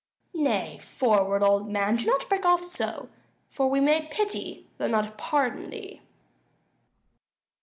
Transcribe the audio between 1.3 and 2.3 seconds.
old man; do not